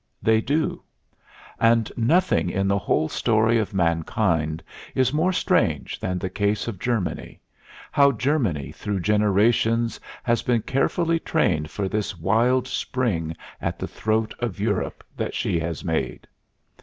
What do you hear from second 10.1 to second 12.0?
has been carefully trained for